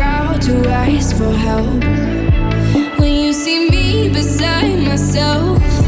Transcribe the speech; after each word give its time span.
proud 0.00 0.40
to 0.40 0.66
ask 0.70 1.14
for 1.14 1.30
help 1.30 1.84
when 2.98 3.14
you 3.22 3.34
see 3.34 3.68
me 3.68 4.08
beside 4.08 4.78
myself. 4.78 5.79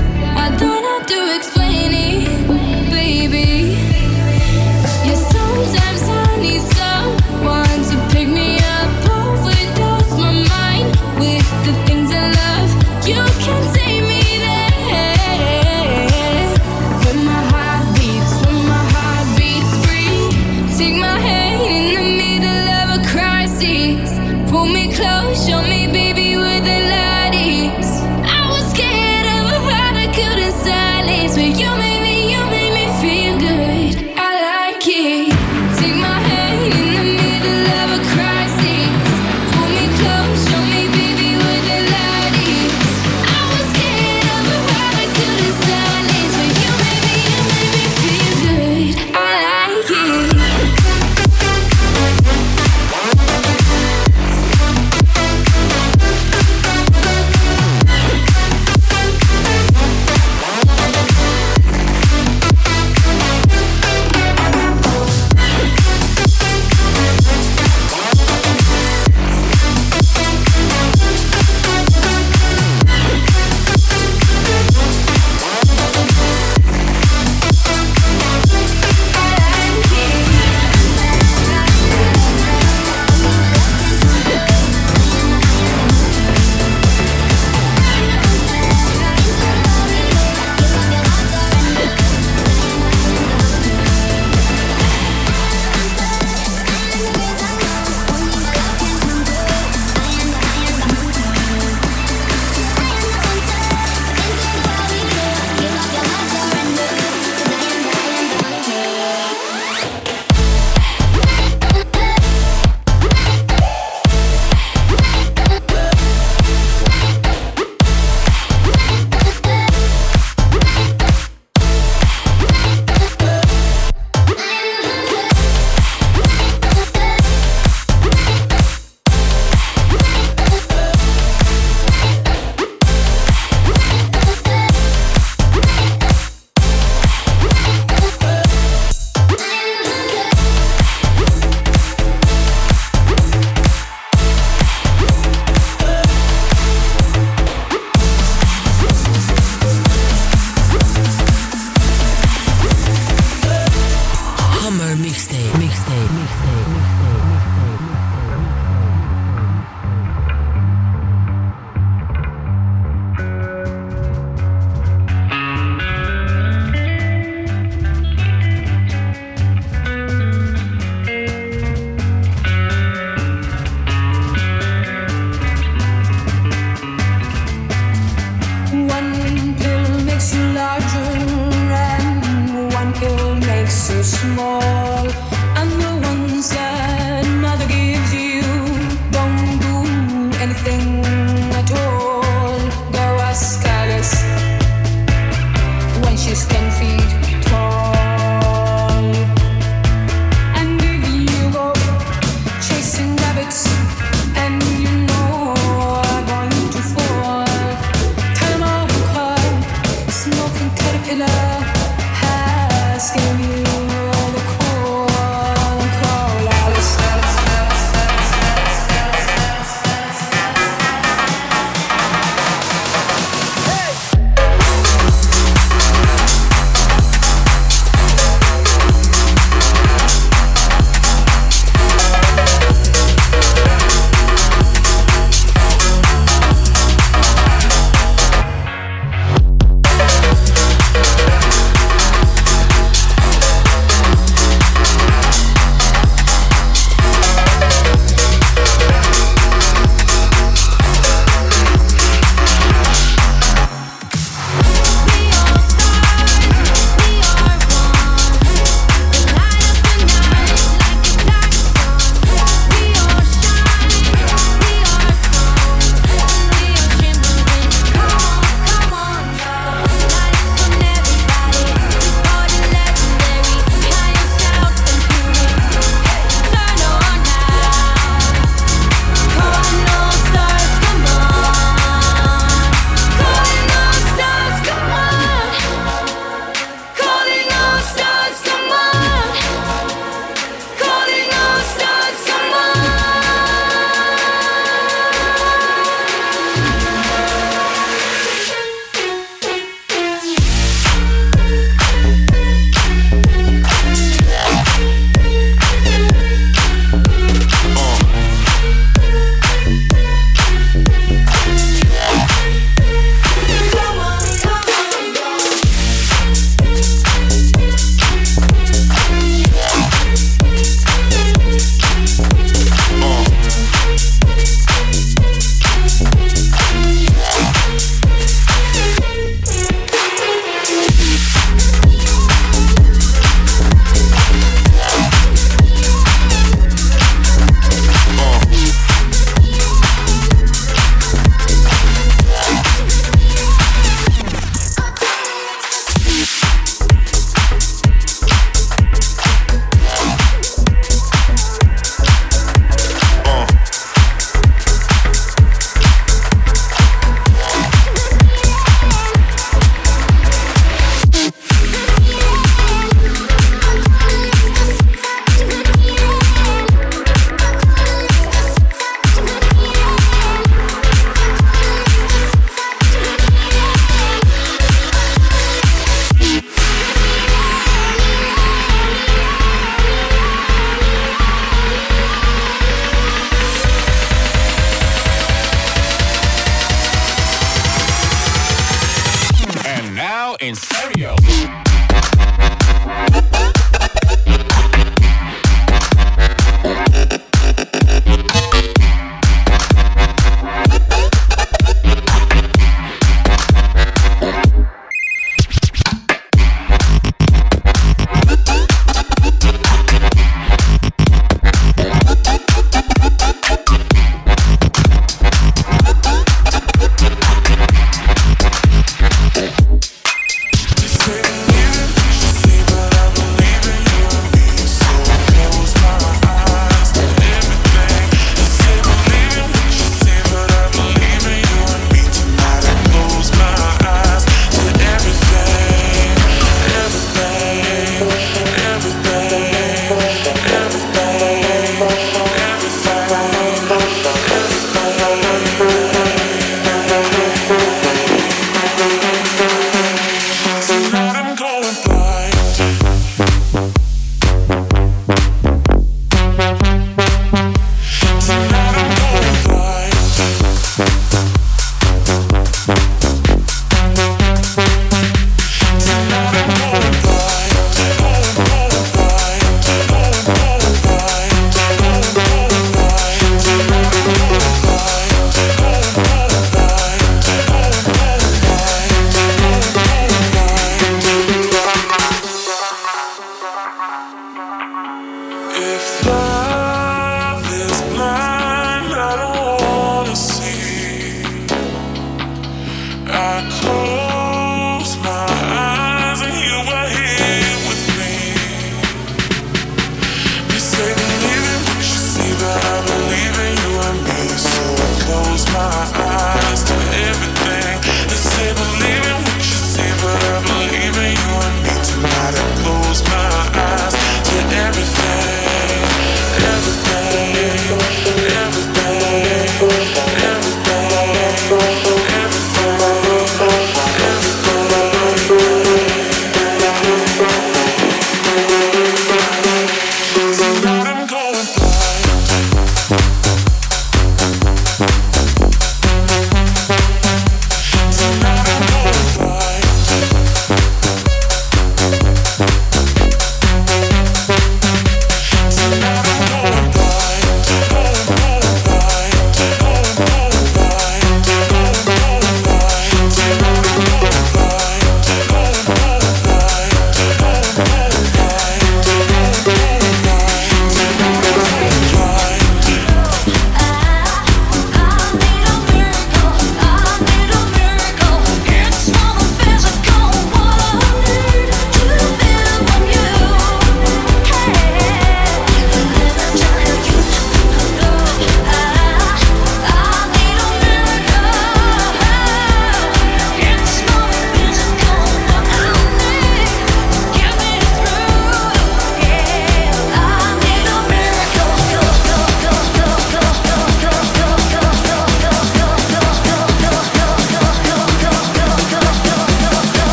I 493.14 493.46
call 493.60 493.81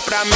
para 0.00 0.24
mí. 0.24 0.35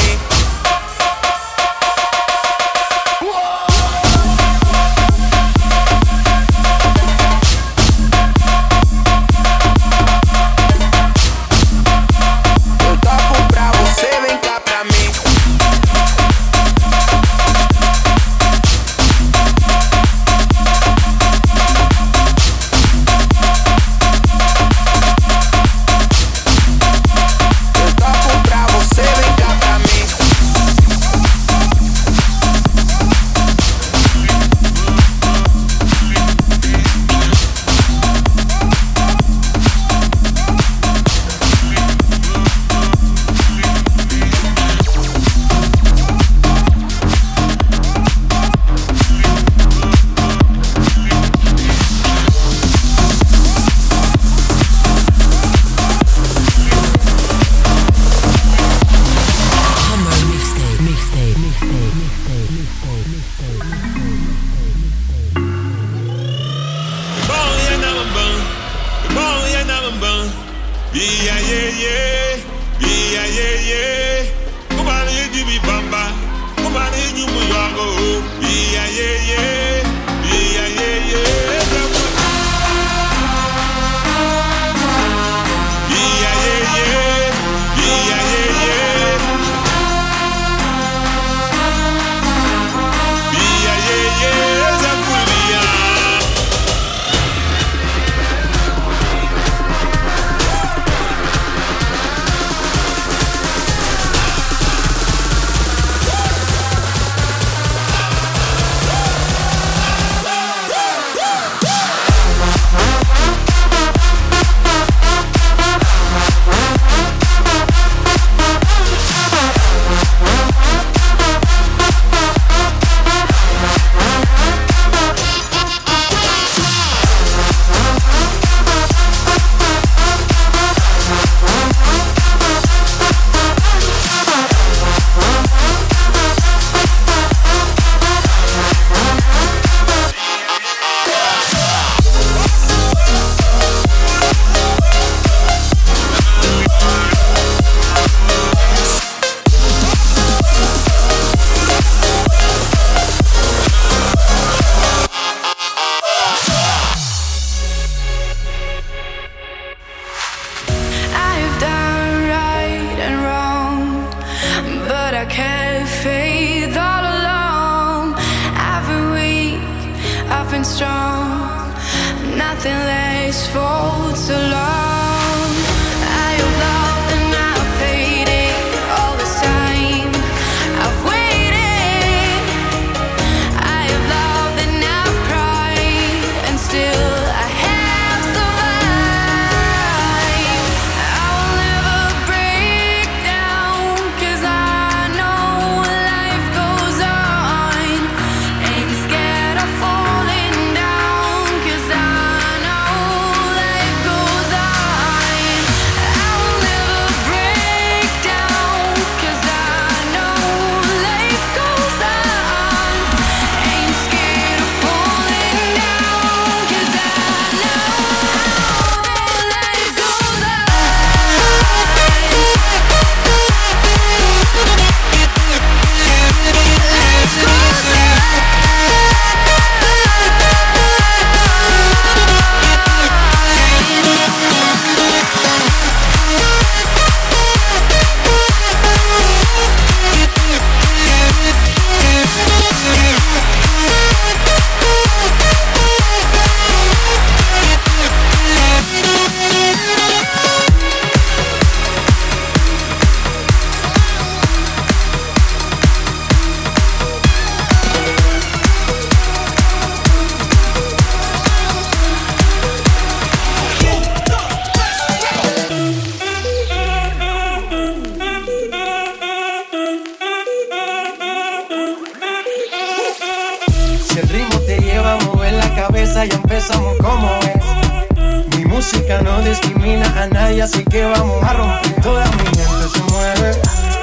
casa 276.20 276.24
ya 276.24 276.36
empezamos 276.36 276.96
como 276.98 277.28
es. 277.40 278.56
Mi 278.56 278.64
música 278.66 279.20
no 279.22 279.40
discrimina 279.42 280.06
a 280.22 280.26
nadie, 280.26 280.62
así 280.62 280.84
que 280.84 281.04
vamos 281.04 281.42
a 281.42 281.52
romper. 281.52 282.02
Toda 282.02 282.24
mi 282.26 282.44
gente 282.44 282.88
se 282.92 283.00
mueve, 283.12 283.58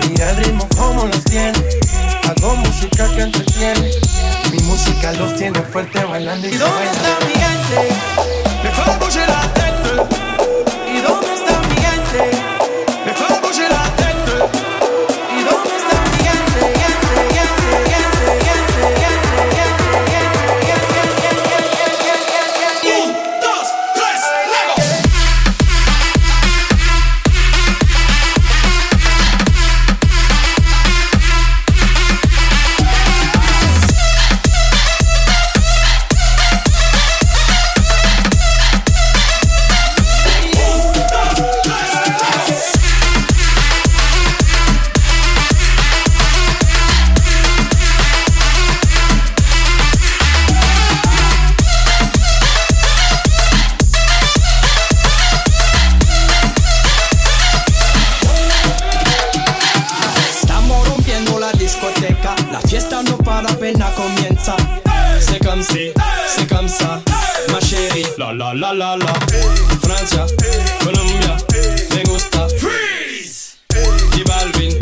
mira 0.10 0.30
el 0.32 0.38
ritmo 0.38 0.68
como 0.76 1.06
los 1.06 1.24
tiene. 1.26 1.54
Hago 2.28 2.56
música 2.56 3.08
que 3.16 3.22
entretiene, 3.22 3.92
mi 4.52 4.60
música 4.64 5.12
los 5.14 5.36
tiene 5.36 5.62
fuerte 5.62 6.04
bailando 6.06 6.48
y 6.48 6.54
¿Y 6.54 6.58
dónde 6.58 6.86
está 6.86 7.20
mi 7.26 7.34
gente? 7.34 7.58
la 68.54 68.74
la 68.74 68.96
la. 68.98 69.14
Francia, 69.82 70.26
Colombia, 70.84 71.38
me 71.96 72.04
gusta. 72.04 72.48
Freeze. 72.50 73.58
Y 74.16 74.24
Balvin. 74.24 74.77